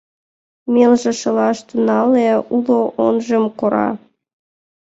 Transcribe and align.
Мелже 0.73 1.11
шелаш 1.19 1.57
тӱҥале, 1.67 2.27
уло 2.55 2.79
оҥжым 3.05 3.45
кора. 3.59 3.89